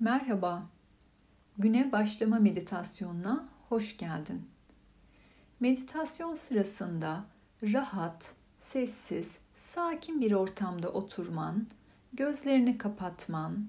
Merhaba. 0.00 0.66
Güne 1.58 1.92
başlama 1.92 2.38
meditasyonuna 2.38 3.48
hoş 3.68 3.96
geldin. 3.96 4.48
Meditasyon 5.60 6.34
sırasında 6.34 7.24
rahat, 7.62 8.34
sessiz, 8.60 9.38
sakin 9.54 10.20
bir 10.20 10.32
ortamda 10.32 10.92
oturman, 10.92 11.66
gözlerini 12.12 12.78
kapatman 12.78 13.68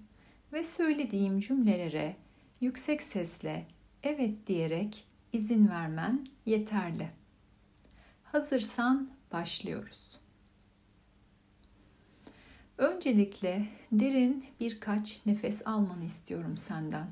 ve 0.54 0.64
söylediğim 0.64 1.40
cümlelere 1.40 2.16
yüksek 2.62 3.04
sesle 3.04 3.68
evet 4.04 4.48
diyerek 4.48 5.08
izin 5.34 5.68
vermen 5.68 6.28
yeterli. 6.46 7.10
Hazırsan 8.24 9.10
başlıyoruz. 9.32 10.20
Öncelikle 12.78 13.66
derin 13.92 14.46
birkaç 14.60 15.26
nefes 15.26 15.68
almanı 15.68 16.06
istiyorum 16.06 16.58
senden. 16.58 17.08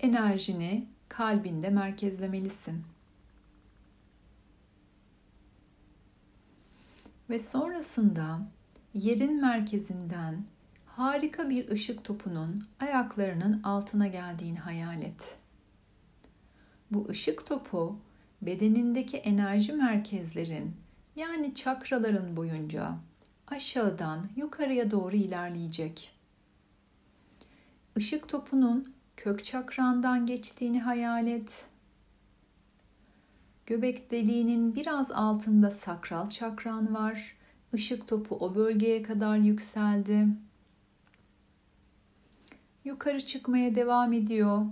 Enerjini 0.00 0.86
kalbinde 1.08 1.70
merkezlemelisin. 1.70 2.84
Ve 7.30 7.38
sonrasında 7.38 8.40
yerin 8.94 9.40
merkezinden 9.40 10.44
harika 10.86 11.50
bir 11.50 11.68
ışık 11.68 12.04
topunun 12.04 12.66
ayaklarının 12.80 13.62
altına 13.62 14.06
geldiğini 14.06 14.58
hayal 14.58 15.02
et. 15.02 15.38
Bu 16.90 17.08
ışık 17.08 17.46
topu 17.46 17.98
bedenindeki 18.42 19.16
enerji 19.16 19.72
merkezlerin 19.72 20.76
yani 21.16 21.54
çakraların 21.54 22.36
boyunca 22.36 22.94
aşağıdan 23.48 24.26
yukarıya 24.36 24.90
doğru 24.90 25.16
ilerleyecek. 25.16 26.12
Işık 27.96 28.28
topunun 28.28 28.94
kök 29.16 29.44
çakrandan 29.44 30.26
geçtiğini 30.26 30.80
hayal 30.80 31.26
et. 31.26 31.66
Göbek 33.66 34.10
deliğinin 34.10 34.74
biraz 34.74 35.12
altında 35.12 35.70
sakral 35.70 36.28
çakran 36.28 36.94
var. 36.94 37.36
Işık 37.72 38.08
topu 38.08 38.36
o 38.36 38.54
bölgeye 38.54 39.02
kadar 39.02 39.36
yükseldi. 39.36 40.28
Yukarı 42.84 43.26
çıkmaya 43.26 43.74
devam 43.74 44.12
ediyor. 44.12 44.66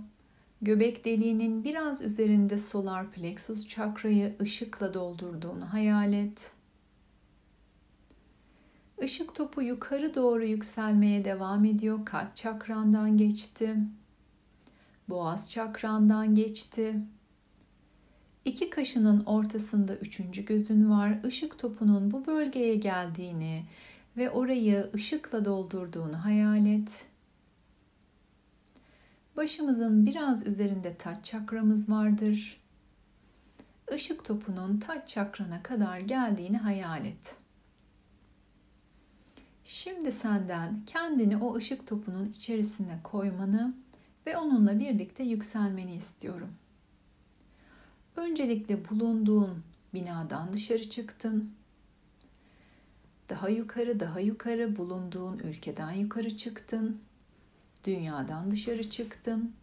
Göbek 0.61 1.05
deliğinin 1.05 1.63
biraz 1.63 2.01
üzerinde 2.01 2.57
solar 2.57 3.11
plexus 3.11 3.67
çakrayı 3.67 4.35
ışıkla 4.41 4.93
doldurduğunu 4.93 5.73
hayal 5.73 6.13
et. 6.13 6.51
Işık 9.01 9.35
topu 9.35 9.61
yukarı 9.61 10.15
doğru 10.15 10.45
yükselmeye 10.45 11.25
devam 11.25 11.65
ediyor. 11.65 12.05
Kalp 12.05 12.35
çakrandan 12.35 13.17
geçti. 13.17 13.75
Boğaz 15.09 15.51
çakrandan 15.51 16.35
geçti. 16.35 16.95
İki 18.45 18.69
kaşının 18.69 19.25
ortasında 19.25 19.95
üçüncü 19.95 20.45
gözün 20.45 20.89
var. 20.89 21.19
Işık 21.27 21.59
topunun 21.59 22.11
bu 22.11 22.25
bölgeye 22.25 22.75
geldiğini 22.75 23.65
ve 24.17 24.29
orayı 24.29 24.89
ışıkla 24.95 25.45
doldurduğunu 25.45 26.25
hayal 26.25 26.65
et. 26.65 27.10
Başımızın 29.37 30.05
biraz 30.05 30.47
üzerinde 30.47 30.95
taç 30.97 31.25
çakramız 31.25 31.89
vardır. 31.89 32.61
Işık 33.95 34.25
topunun 34.25 34.79
taç 34.79 35.09
çakrana 35.09 35.63
kadar 35.63 35.99
geldiğini 35.99 36.57
hayal 36.57 37.05
et. 37.05 37.35
Şimdi 39.65 40.11
senden 40.11 40.85
kendini 40.85 41.37
o 41.37 41.55
ışık 41.55 41.87
topunun 41.87 42.25
içerisine 42.25 42.99
koymanı 43.03 43.73
ve 44.27 44.37
onunla 44.37 44.79
birlikte 44.79 45.23
yükselmeni 45.23 45.95
istiyorum. 45.95 46.53
Öncelikle 48.15 48.89
bulunduğun 48.89 49.63
binadan 49.93 50.53
dışarı 50.53 50.89
çıktın. 50.89 51.53
Daha 53.29 53.49
yukarı, 53.49 53.99
daha 53.99 54.19
yukarı 54.19 54.75
bulunduğun 54.75 55.39
ülkeden 55.39 55.91
yukarı 55.91 56.37
çıktın. 56.37 57.01
Dünyadan 57.83 58.51
dışarı 58.51 58.89
çıktın. 58.89 59.53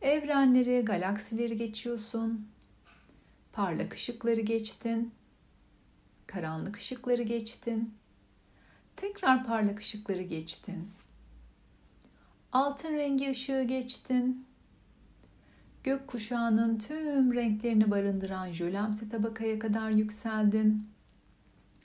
Evrenleri, 0.00 0.84
galaksileri 0.84 1.56
geçiyorsun. 1.56 2.48
Parlak 3.52 3.94
ışıkları 3.94 4.40
geçtin. 4.40 5.12
Karanlık 6.26 6.76
ışıkları 6.76 7.22
geçtin. 7.22 7.94
Tekrar 8.96 9.46
parlak 9.46 9.80
ışıkları 9.80 10.22
geçtin. 10.22 10.90
Altın 12.52 12.92
rengi 12.92 13.30
ışığı 13.30 13.62
geçtin. 13.62 14.46
Gök 15.84 16.06
kuşağının 16.06 16.78
tüm 16.78 17.34
renklerini 17.34 17.90
barındıran 17.90 18.52
jölemsi 18.52 19.08
tabakaya 19.08 19.58
kadar 19.58 19.90
yükseldin. 19.90 20.86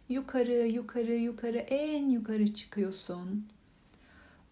Yukarı, 0.09 0.67
yukarı, 0.67 1.13
yukarı, 1.13 1.57
en 1.57 2.09
yukarı 2.09 2.53
çıkıyorsun. 2.53 3.47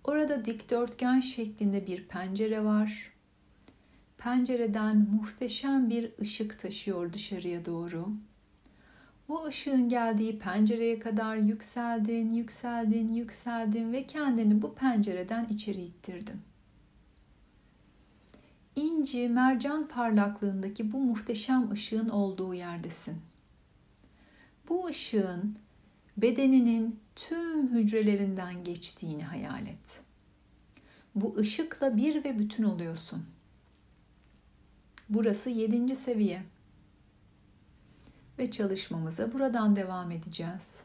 Orada 0.08 0.46
dikdörtgen 0.46 1.20
şeklinde 1.20 1.88
bir 1.88 2.08
pencere 2.08 2.64
var. 2.64 3.12
Pencereden 4.18 4.98
muhteşem 4.98 5.90
bir 5.90 6.12
ışık 6.22 6.60
taşıyor 6.60 7.14
dışarıya 7.14 7.66
doğru. 7.66 8.08
Bu 9.28 9.46
ışığın 9.46 9.90
geldiği 9.90 10.40
pencereye 10.40 11.00
kadar 11.00 11.38
yükseldin, 11.38 12.34
yükseldin, 12.34 13.14
yükseldin 13.14 13.94
ve 13.94 14.08
kendini 14.08 14.62
bu 14.62 14.76
pencereden 14.76 15.46
içeri 15.50 15.82
ittirdin. 15.82 16.42
İnci, 18.76 19.30
mercan 19.30 19.88
parlaklığındaki 19.88 20.92
bu 20.92 20.98
muhteşem 20.98 21.72
ışığın 21.72 22.10
olduğu 22.10 22.54
yerdesin. 22.54 23.16
Bu 24.70 24.86
ışığın 24.86 25.65
bedeninin 26.18 27.00
tüm 27.16 27.76
hücrelerinden 27.76 28.64
geçtiğini 28.64 29.24
hayal 29.24 29.68
et. 29.68 30.02
Bu 31.16 31.36
ışıkla 31.38 31.98
bir 31.98 32.24
ve 32.24 32.40
bütün 32.40 32.64
oluyorsun. 32.64 33.26
Burası 35.10 35.50
yedinci 35.50 35.96
seviye. 35.96 36.44
Ve 38.40 38.52
çalışmamıza 38.52 39.34
buradan 39.34 39.76
devam 39.76 40.12
edeceğiz. 40.12 40.84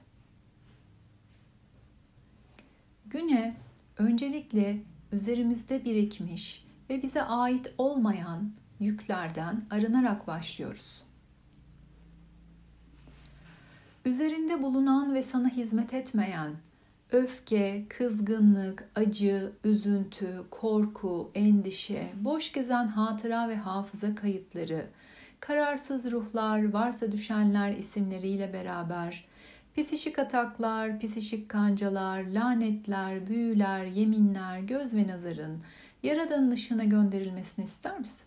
Güne 3.06 3.56
öncelikle 3.98 4.82
üzerimizde 5.12 5.84
birikmiş 5.84 6.64
ve 6.90 7.02
bize 7.02 7.22
ait 7.22 7.74
olmayan 7.78 8.52
yüklerden 8.80 9.66
arınarak 9.70 10.26
başlıyoruz. 10.26 11.02
Üzerinde 14.04 14.62
bulunan 14.62 15.14
ve 15.14 15.22
sana 15.22 15.48
hizmet 15.48 15.94
etmeyen 15.94 16.50
öfke, 17.12 17.84
kızgınlık, 17.88 18.90
acı, 18.94 19.52
üzüntü, 19.64 20.44
korku, 20.50 21.30
endişe, 21.34 22.12
boş 22.14 22.52
gezen 22.52 22.86
hatıra 22.86 23.48
ve 23.48 23.56
hafıza 23.56 24.14
kayıtları, 24.14 24.86
kararsız 25.40 26.10
ruhlar, 26.10 26.72
varsa 26.72 27.12
düşenler 27.12 27.72
isimleriyle 27.72 28.52
beraber, 28.52 29.24
psişik 29.76 30.18
ataklar, 30.18 31.00
psişik 31.00 31.48
kancalar, 31.48 32.22
lanetler, 32.22 33.26
büyüler, 33.26 33.84
yeminler, 33.84 34.58
göz 34.60 34.94
ve 34.94 35.08
nazarın 35.08 35.62
Yaradan'ın 36.02 36.50
ışığına 36.50 36.84
gönderilmesini 36.84 37.64
ister 37.64 37.98
misin? 37.98 38.26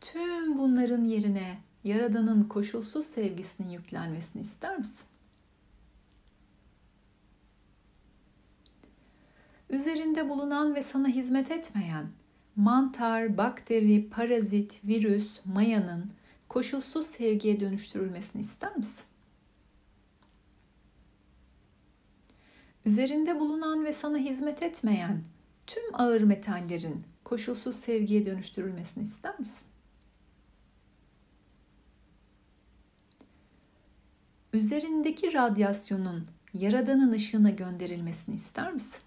Tüm 0.00 0.58
bunların 0.58 1.04
yerine 1.04 1.65
Yaradan'ın 1.86 2.44
koşulsuz 2.44 3.06
sevgisinin 3.06 3.68
yüklenmesini 3.68 4.42
ister 4.42 4.78
misin? 4.78 5.04
Üzerinde 9.70 10.28
bulunan 10.28 10.74
ve 10.74 10.82
sana 10.82 11.08
hizmet 11.08 11.50
etmeyen 11.50 12.06
mantar, 12.56 13.36
bakteri, 13.36 14.10
parazit, 14.10 14.84
virüs, 14.84 15.40
mayanın 15.44 16.12
koşulsuz 16.48 17.06
sevgiye 17.06 17.60
dönüştürülmesini 17.60 18.42
ister 18.42 18.76
misin? 18.76 19.04
Üzerinde 22.84 23.40
bulunan 23.40 23.84
ve 23.84 23.92
sana 23.92 24.18
hizmet 24.18 24.62
etmeyen 24.62 25.22
tüm 25.66 25.84
ağır 25.92 26.20
metallerin 26.20 27.04
koşulsuz 27.24 27.76
sevgiye 27.76 28.26
dönüştürülmesini 28.26 29.02
ister 29.04 29.38
misin? 29.38 29.66
Üzerindeki 34.56 35.34
radyasyonun 35.34 36.26
Yaradan'ın 36.54 37.12
ışığına 37.12 37.50
gönderilmesini 37.50 38.34
ister 38.34 38.72
misin? 38.72 39.00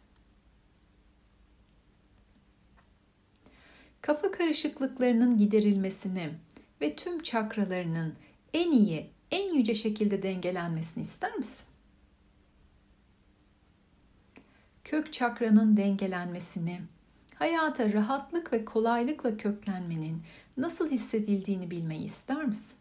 Kafa 4.02 4.32
karışıklıklarının 4.32 5.38
giderilmesini 5.38 6.30
ve 6.82 6.96
tüm 6.96 7.24
çakralarının 7.24 8.14
en 8.54 8.72
iyi, 8.72 9.10
en 9.32 9.54
yüce 9.54 9.76
şekilde 9.76 10.24
dengelenmesini 10.24 11.04
ister 11.04 11.36
misin? 11.36 11.66
kök 14.84 15.14
çakranın 15.14 15.78
dengelenmesini, 15.78 16.82
hayata 17.36 17.94
rahatlık 17.94 18.54
ve 18.54 18.66
kolaylıkla 18.66 19.38
köklenmenin 19.38 20.24
nasıl 20.58 20.92
hissedildiğini 20.92 21.72
bilmeyi 21.72 22.04
ister 22.04 22.46
misin? 22.46 22.79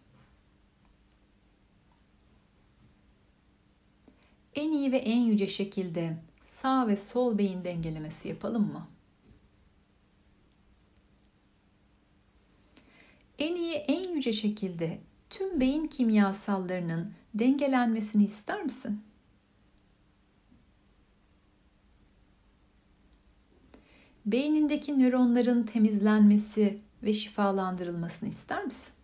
En 4.55 4.73
iyi 4.73 4.93
ve 4.93 4.99
en 4.99 5.21
yüce 5.21 5.47
şekilde 5.47 6.17
sağ 6.43 6.89
ve 6.89 6.97
sol 6.97 7.39
beyin 7.39 7.65
dengelemesi 7.65 8.29
yapalım 8.29 8.73
mı? 8.73 8.89
En 13.39 13.55
iyi, 13.55 13.75
en 13.75 14.09
yüce 14.15 14.33
şekilde 14.33 14.99
tüm 15.31 15.61
beyin 15.61 15.87
kimyasallarının 15.87 17.12
dengelenmesini 17.35 18.25
ister 18.25 18.62
misin? 18.62 19.03
Beynindeki 24.27 24.99
nöronların 24.99 25.62
temizlenmesi 25.62 26.79
ve 27.03 27.12
şifalandırılmasını 27.12 28.29
ister 28.29 28.65
misin? 28.65 28.98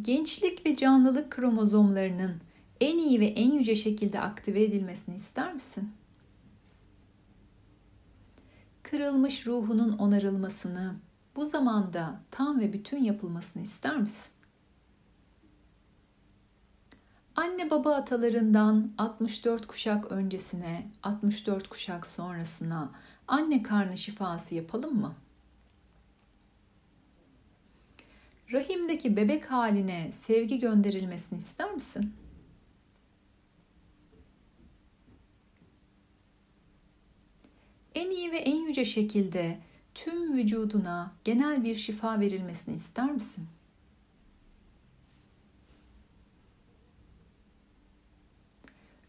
Gençlik 0.00 0.66
ve 0.66 0.76
canlılık 0.76 1.30
kromozomlarının 1.30 2.40
en 2.80 2.98
iyi 2.98 3.20
ve 3.20 3.26
en 3.26 3.52
yüce 3.52 3.74
şekilde 3.74 4.20
aktive 4.20 4.62
edilmesini 4.62 5.14
ister 5.14 5.54
misin? 5.54 5.92
Kırılmış 8.82 9.46
ruhunun 9.46 9.92
onarılmasını, 9.92 10.94
bu 11.36 11.46
zamanda 11.46 12.20
tam 12.30 12.60
ve 12.60 12.72
bütün 12.72 13.04
yapılmasını 13.04 13.62
ister 13.62 13.96
misin? 13.96 14.32
Anne 17.36 17.70
baba 17.70 17.94
atalarından 17.94 18.92
64 18.98 19.66
kuşak 19.66 20.12
öncesine, 20.12 20.90
64 21.02 21.68
kuşak 21.68 22.06
sonrasına 22.06 22.92
anne 23.28 23.62
karnı 23.62 23.96
şifası 23.96 24.54
yapalım 24.54 25.00
mı? 25.00 25.14
Rahimdeki 28.52 29.16
bebek 29.16 29.50
haline 29.50 30.12
sevgi 30.12 30.58
gönderilmesini 30.58 31.38
ister 31.38 31.70
misin? 31.74 32.12
En 37.94 38.10
iyi 38.10 38.32
ve 38.32 38.36
en 38.38 38.66
yüce 38.66 38.84
şekilde 38.84 39.58
tüm 39.94 40.36
vücuduna 40.36 41.12
genel 41.24 41.64
bir 41.64 41.74
şifa 41.74 42.20
verilmesini 42.20 42.74
ister 42.74 43.12
misin? 43.12 43.46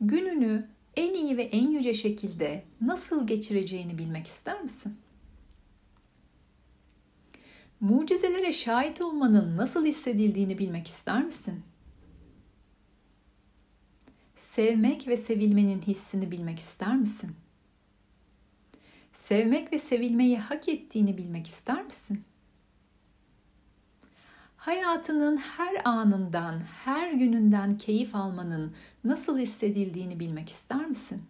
Gününü 0.01 0.67
en 0.95 1.13
iyi 1.13 1.37
ve 1.37 1.43
en 1.43 1.71
yüce 1.71 1.93
şekilde 1.93 2.63
nasıl 2.81 3.27
geçireceğini 3.27 3.97
bilmek 3.97 4.27
ister 4.27 4.61
misin? 4.61 4.97
Mucizelere 7.79 8.51
şahit 8.51 9.01
olmanın 9.01 9.57
nasıl 9.57 9.85
hissedildiğini 9.85 10.57
bilmek 10.57 10.87
ister 10.87 11.23
misin? 11.23 11.63
Sevmek 14.35 15.07
ve 15.07 15.17
sevilmenin 15.17 15.81
hissini 15.81 16.31
bilmek 16.31 16.59
ister 16.59 16.95
misin? 16.95 17.35
Sevmek 19.13 19.73
ve 19.73 19.79
sevilmeyi 19.79 20.37
hak 20.37 20.69
ettiğini 20.69 21.17
bilmek 21.17 21.47
ister 21.47 21.83
misin? 21.83 22.23
Hayatının 24.57 25.37
her 25.37 25.81
anından, 25.85 26.59
her 26.59 27.11
gününden 27.11 27.77
keyif 27.77 28.15
almanın 28.15 28.75
nasıl 29.03 29.39
hissedildiğini 29.39 30.19
bilmek 30.19 30.49
ister 30.49 30.85
misin? 30.85 31.23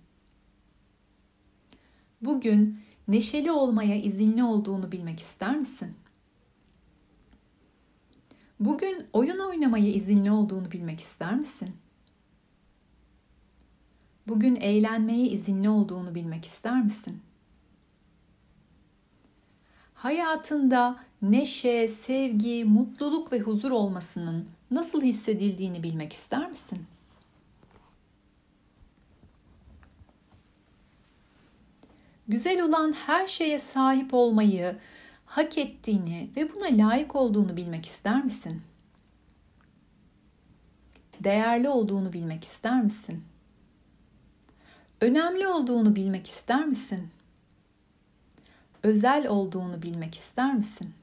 Bugün 2.21 2.79
neşeli 3.07 3.51
olmaya 3.51 3.95
izinli 3.95 4.43
olduğunu 4.43 4.91
bilmek 4.91 5.19
ister 5.19 5.57
misin? 5.57 5.95
Bugün 8.59 9.07
oyun 9.13 9.39
oynamaya 9.39 9.89
izinli 9.89 10.31
olduğunu 10.31 10.71
bilmek 10.71 10.99
ister 10.99 11.35
misin? 11.35 11.75
Bugün 14.27 14.55
eğlenmeye 14.55 15.27
izinli 15.27 15.69
olduğunu 15.69 16.15
bilmek 16.15 16.45
ister 16.45 16.83
misin? 16.83 17.21
hayatında 20.05 20.97
neşe, 21.21 21.87
sevgi, 21.87 22.65
mutluluk 22.65 23.31
ve 23.31 23.39
huzur 23.39 23.71
olmasının 23.71 24.49
nasıl 24.71 25.01
hissedildiğini 25.01 25.83
bilmek 25.83 26.13
ister 26.13 26.49
misin? 26.49 26.85
Güzel 32.27 32.61
olan 32.61 32.93
her 32.93 33.27
şeye 33.27 33.59
sahip 33.59 34.13
olmayı 34.13 34.77
hak 35.25 35.57
ettiğini 35.57 36.29
ve 36.35 36.53
buna 36.53 36.65
layık 36.65 37.15
olduğunu 37.15 37.57
bilmek 37.57 37.85
ister 37.85 38.23
misin? 38.23 38.61
Değerli 41.19 41.69
olduğunu 41.69 42.13
bilmek 42.13 42.43
ister 42.43 42.83
misin? 42.83 43.23
Önemli 45.01 45.47
olduğunu 45.47 45.95
bilmek 45.95 46.27
ister 46.27 46.65
misin? 46.65 47.09
özel 48.85 49.27
olduğunu 49.27 49.81
bilmek 49.81 50.15
ister 50.15 50.53
misin? 50.53 50.93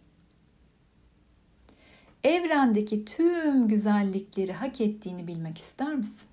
Evrendeki 2.25 3.05
tüm 3.05 3.69
güzellikleri 3.69 4.53
hak 4.53 4.81
ettiğini 4.81 5.27
bilmek 5.27 5.59
ister 5.59 5.95
misin? 5.95 6.29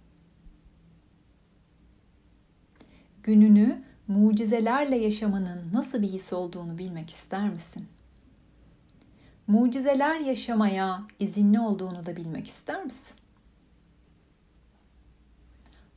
Gününü 3.23 3.83
mucizelerle 4.09 4.95
yaşamanın 4.95 5.73
nasıl 5.73 6.01
bir 6.01 6.07
his 6.07 6.33
olduğunu 6.33 6.77
bilmek 6.77 7.09
ister 7.09 7.49
misin? 7.49 7.87
Mucizeler 9.47 10.19
yaşamaya 10.19 11.03
izinli 11.19 11.59
olduğunu 11.59 12.05
da 12.05 12.15
bilmek 12.15 12.47
ister 12.47 12.85
misin? 12.85 13.15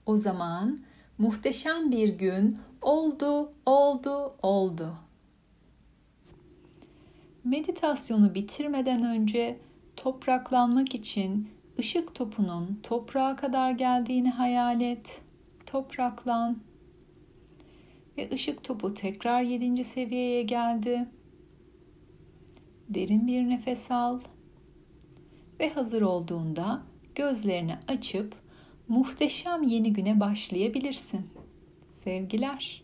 O 0.06 0.16
zaman 0.16 0.80
muhteşem 1.18 1.90
bir 1.90 2.08
gün 2.08 2.58
oldu, 2.82 3.50
oldu, 3.66 4.34
oldu. 4.42 4.94
Meditasyonu 7.44 8.34
bitirmeden 8.34 9.04
önce 9.04 9.58
topraklanmak 9.96 10.94
için 10.94 11.50
ışık 11.78 12.14
topunun 12.14 12.80
toprağa 12.82 13.36
kadar 13.36 13.70
geldiğini 13.70 14.30
hayal 14.30 14.80
et. 14.80 15.22
Topraklan. 15.66 16.71
Ve 18.18 18.30
ışık 18.32 18.64
topu 18.64 18.94
tekrar 18.94 19.42
yedinci 19.42 19.84
seviyeye 19.84 20.42
geldi. 20.42 21.08
Derin 22.88 23.26
bir 23.26 23.48
nefes 23.48 23.90
al. 23.90 24.20
Ve 25.60 25.68
hazır 25.68 26.02
olduğunda 26.02 26.82
gözlerini 27.14 27.78
açıp 27.88 28.34
muhteşem 28.88 29.62
yeni 29.62 29.92
güne 29.92 30.20
başlayabilirsin. 30.20 31.30
Sevgiler. 31.88 32.81